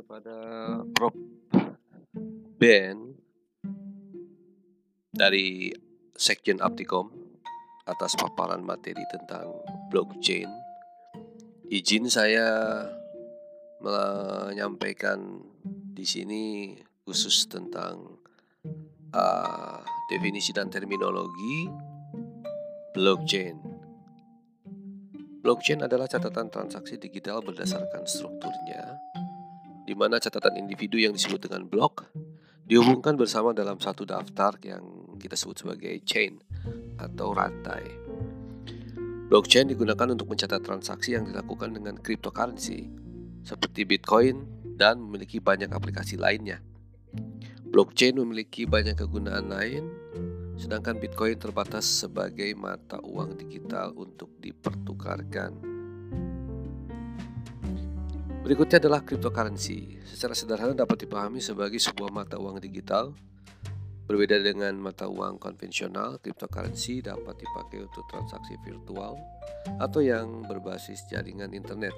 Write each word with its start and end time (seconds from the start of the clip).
kepada 0.00 0.36
Prof. 0.96 1.12
Ben 2.56 3.12
dari 5.12 5.68
Sekjen 6.16 6.64
Aptikom 6.64 7.12
atas 7.84 8.16
paparan 8.16 8.64
materi 8.64 9.04
tentang 9.12 9.60
blockchain. 9.92 10.48
Izin 11.68 12.08
saya 12.08 12.48
menyampaikan 13.84 15.44
di 15.92 16.04
sini 16.08 16.76
khusus 17.04 17.48
tentang 17.48 18.20
uh, 19.12 19.80
definisi 20.08 20.56
dan 20.56 20.72
terminologi 20.72 21.68
blockchain. 22.96 23.56
Blockchain 25.40 25.80
adalah 25.80 26.04
catatan 26.04 26.52
transaksi 26.52 27.00
digital 27.00 27.40
berdasarkan 27.40 28.04
strukturnya, 28.04 29.00
di 29.90 29.98
mana 29.98 30.22
catatan 30.22 30.54
individu 30.54 31.02
yang 31.02 31.10
disebut 31.10 31.50
dengan 31.50 31.66
blok 31.66 32.06
dihubungkan 32.62 33.18
bersama 33.18 33.50
dalam 33.50 33.82
satu 33.82 34.06
daftar 34.06 34.54
yang 34.62 35.18
kita 35.18 35.34
sebut 35.34 35.66
sebagai 35.66 35.98
chain 36.06 36.38
atau 36.94 37.34
rantai. 37.34 37.90
Blockchain 39.26 39.66
digunakan 39.66 40.14
untuk 40.14 40.30
mencatat 40.30 40.62
transaksi 40.62 41.18
yang 41.18 41.26
dilakukan 41.26 41.74
dengan 41.74 41.98
cryptocurrency 41.98 42.86
seperti 43.42 43.82
Bitcoin 43.82 44.46
dan 44.78 45.02
memiliki 45.02 45.42
banyak 45.42 45.74
aplikasi 45.74 46.14
lainnya. 46.14 46.62
Blockchain 47.66 48.14
memiliki 48.14 48.70
banyak 48.70 48.94
kegunaan 48.94 49.50
lain, 49.50 49.90
sedangkan 50.54 51.02
Bitcoin 51.02 51.34
terbatas 51.34 51.82
sebagai 51.82 52.54
mata 52.54 53.02
uang 53.02 53.34
digital 53.42 53.90
untuk 53.98 54.30
dipertukarkan. 54.38 55.69
Berikutnya 58.40 58.80
adalah 58.80 59.04
cryptocurrency. 59.04 60.00
Secara 60.08 60.32
sederhana 60.32 60.72
dapat 60.72 61.04
dipahami 61.04 61.44
sebagai 61.44 61.76
sebuah 61.76 62.08
mata 62.08 62.40
uang 62.40 62.56
digital. 62.56 63.12
Berbeda 64.08 64.40
dengan 64.42 64.74
mata 64.80 65.06
uang 65.06 65.38
konvensional, 65.38 66.18
cryptocurrency 66.18 67.04
dapat 67.04 67.36
dipakai 67.36 67.84
untuk 67.84 68.02
transaksi 68.10 68.58
virtual 68.66 69.14
atau 69.78 70.00
yang 70.02 70.42
berbasis 70.48 71.04
jaringan 71.12 71.52
internet. 71.52 71.94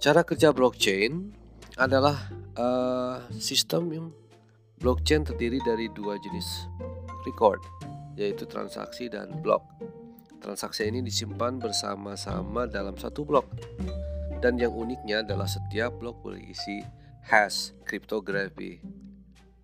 Cara 0.00 0.24
kerja 0.24 0.50
blockchain 0.50 1.30
adalah 1.76 2.16
uh, 2.56 3.22
sistem 3.36 3.92
yang 3.92 4.06
blockchain 4.80 5.22
terdiri 5.28 5.60
dari 5.62 5.92
dua 5.92 6.16
jenis 6.16 6.66
record, 7.28 7.60
yaitu 8.16 8.48
transaksi 8.48 9.12
dan 9.12 9.30
blok. 9.44 9.62
Transaksi 10.40 10.88
ini 10.88 11.04
disimpan 11.04 11.60
bersama-sama 11.60 12.64
dalam 12.64 12.96
satu 12.96 13.22
blok. 13.22 13.46
Dan 14.38 14.60
yang 14.60 14.76
uniknya 14.76 15.24
adalah 15.24 15.48
setiap 15.48 15.96
blok 15.96 16.20
berisi 16.20 16.84
hash 17.26 17.74
kriptografi 17.82 18.78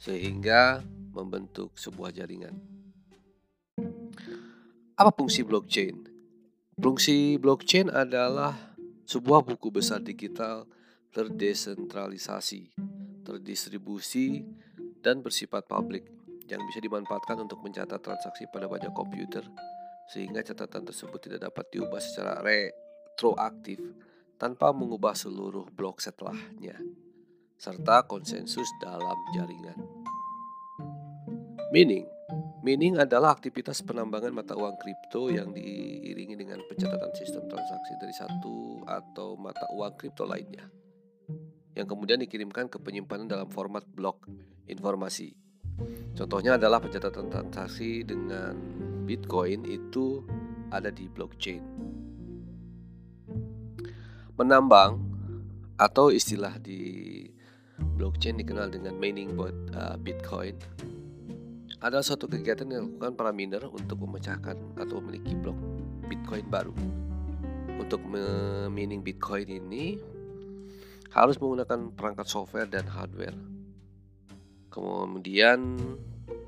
sehingga 0.01 0.83
membentuk 1.13 1.77
sebuah 1.79 2.11
jaringan. 2.11 2.57
Apa 4.99 5.13
fungsi 5.15 5.47
blockchain? 5.47 6.09
Fungsi 6.81 7.37
blockchain 7.39 7.93
adalah 7.93 8.57
sebuah 9.07 9.45
buku 9.45 9.69
besar 9.71 10.01
digital 10.01 10.67
terdesentralisasi, 11.13 12.73
terdistribusi, 13.23 14.43
dan 15.05 15.21
bersifat 15.21 15.69
publik 15.69 16.09
yang 16.49 16.65
bisa 16.65 16.81
dimanfaatkan 16.81 17.37
untuk 17.43 17.61
mencatat 17.61 18.01
transaksi 18.01 18.49
pada 18.49 18.67
banyak 18.67 18.91
komputer 18.97 19.45
sehingga 20.09 20.43
catatan 20.43 20.89
tersebut 20.89 21.19
tidak 21.23 21.51
dapat 21.53 21.65
diubah 21.71 22.01
secara 22.03 22.41
retroaktif 22.43 23.79
tanpa 24.43 24.75
mengubah 24.75 25.15
seluruh 25.15 25.71
blok 25.71 26.03
setelahnya 26.03 26.75
serta 27.55 28.11
konsensus 28.11 28.67
dalam 28.83 29.15
jaringan. 29.39 29.79
Mining 31.71 32.11
Mining 32.63 32.99
adalah 32.99 33.39
aktivitas 33.39 33.87
penambangan 33.87 34.35
mata 34.35 34.59
uang 34.59 34.79
kripto 34.83 35.31
yang 35.31 35.55
diiringi 35.55 36.35
dengan 36.35 36.59
pencatatan 36.67 37.15
sistem 37.15 37.47
transaksi 37.47 37.93
dari 38.03 38.15
satu 38.15 38.83
atau 38.83 39.39
mata 39.39 39.67
uang 39.71 39.95
kripto 39.95 40.27
lainnya 40.27 40.67
yang 41.79 41.87
kemudian 41.87 42.19
dikirimkan 42.19 42.67
ke 42.67 42.83
penyimpanan 42.83 43.31
dalam 43.31 43.47
format 43.47 43.87
blok 43.87 44.27
informasi. 44.67 45.35
Contohnya 46.19 46.59
adalah 46.59 46.83
pencatatan 46.83 47.31
transaksi 47.31 48.03
dengan 48.03 48.59
Bitcoin 49.07 49.65
itu 49.71 50.23
ada 50.71 50.91
di 50.91 51.09
blockchain. 51.09 51.63
Menambang 54.41 54.97
atau 55.77 56.09
istilah 56.09 56.57
di 56.57 57.23
blockchain 57.99 58.41
dikenal 58.41 58.73
dengan 58.73 58.97
mining 58.97 59.37
buat 59.37 59.57
uh, 59.77 59.97
Bitcoin 60.01 60.57
adalah 61.83 62.07
suatu 62.07 62.31
kegiatan 62.31 62.65
yang 62.71 62.87
dilakukan 62.87 63.19
para 63.19 63.35
miner 63.35 63.67
untuk 63.67 64.07
memecahkan 64.07 64.55
atau 64.79 65.03
memiliki 65.03 65.35
blok 65.35 65.59
Bitcoin 66.07 66.47
baru. 66.47 66.73
Untuk 67.77 67.99
mining 68.71 69.03
Bitcoin 69.03 69.51
ini 69.51 69.99
harus 71.11 71.37
menggunakan 71.43 71.91
perangkat 71.93 72.31
software 72.31 72.71
dan 72.71 72.87
hardware. 72.87 73.35
Kemudian 74.71 75.77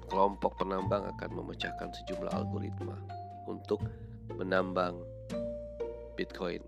kelompok 0.06 0.62
penambang 0.62 1.04
akan 1.18 1.30
memecahkan 1.42 1.90
sejumlah 1.90 2.30
algoritma 2.30 2.96
untuk 3.50 3.82
menambang 4.38 5.02
Bitcoin. 6.14 6.62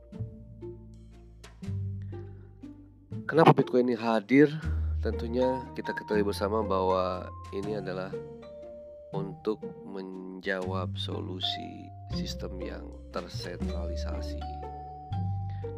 Kenapa 3.27 3.51
Bitcoin 3.51 3.91
ini 3.91 3.99
hadir? 3.99 4.55
Tentunya 5.03 5.59
kita 5.75 5.91
ketahui 5.91 6.23
bersama 6.23 6.63
bahwa 6.63 7.27
ini 7.51 7.75
adalah 7.75 8.15
untuk 9.11 9.59
menjawab 9.83 10.95
solusi 10.95 11.91
sistem 12.15 12.55
yang 12.63 12.87
tersentralisasi 13.11 14.39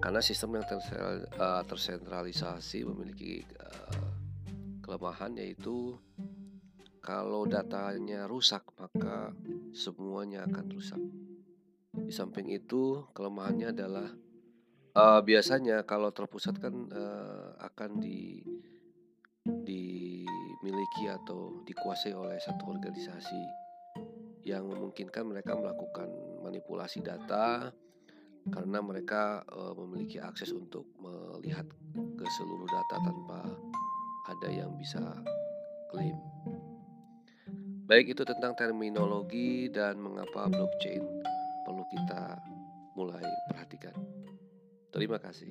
karena 0.05 0.21
sistem 0.21 0.61
yang 0.61 0.67
eh, 0.69 1.63
tersentralisasi 1.65 2.85
memiliki 2.85 3.41
eh, 3.41 4.05
kelemahan 4.85 5.33
yaitu 5.41 5.97
kalau 7.01 7.49
datanya 7.49 8.29
rusak 8.29 8.61
maka 8.77 9.33
semuanya 9.73 10.45
akan 10.45 10.67
rusak. 10.69 11.01
Di 11.97 12.13
samping 12.13 12.53
itu 12.53 13.09
kelemahannya 13.17 13.73
adalah 13.73 14.13
uh, 14.99 15.21
biasanya 15.23 15.87
kalau 15.87 16.11
terpusat 16.11 16.59
kan 16.59 16.75
uh, 16.91 17.55
akan 17.63 18.03
di 18.03 18.43
dimiliki 19.49 21.09
atau 21.09 21.65
dikuasai 21.65 22.13
oleh 22.13 22.37
satu 22.37 22.69
organisasi 22.69 23.41
yang 24.45 24.69
memungkinkan 24.69 25.25
mereka 25.25 25.57
melakukan 25.57 26.11
manipulasi 26.45 27.01
data 27.01 27.73
karena 28.49 28.79
mereka 28.85 29.45
uh, 29.49 29.73
memiliki 29.77 30.21
akses 30.21 30.53
untuk 30.53 30.85
melihat 31.01 31.65
ke 31.97 32.27
seluruh 32.37 32.69
data 32.69 32.97
tanpa 33.01 33.41
ada 34.29 34.49
yang 34.53 34.77
bisa 34.77 35.01
klaim. 35.89 36.17
Baik 37.89 38.13
itu 38.13 38.21
tentang 38.29 38.53
terminologi 38.53 39.73
dan 39.73 39.97
mengapa 39.97 40.45
blockchain 40.53 41.01
perlu 41.65 41.85
kita 41.89 42.37
mulai 42.93 43.25
perhatikan. 43.49 43.97
Terima 44.88 45.21
kasih. 45.21 45.49